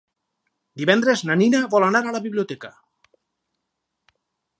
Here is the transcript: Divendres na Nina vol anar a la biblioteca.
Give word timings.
Divendres 0.81 1.21
na 1.29 1.35
Nina 1.41 1.59
vol 1.73 1.85
anar 1.87 2.01
a 2.07 2.13
la 2.15 2.21
biblioteca. 2.23 2.71